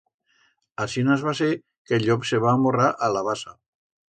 [0.85, 1.49] Asinas va ser
[1.91, 3.55] que el llop se va amorrar a la basa.